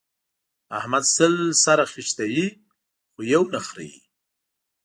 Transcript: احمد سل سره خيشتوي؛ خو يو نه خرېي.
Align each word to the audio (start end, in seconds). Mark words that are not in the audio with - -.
احمد 0.79 1.03
سل 1.15 1.33
سره 1.63 1.83
خيشتوي؛ 1.91 2.47
خو 3.11 3.19
يو 3.33 3.43
نه 3.53 3.59
خرېي. 3.67 3.95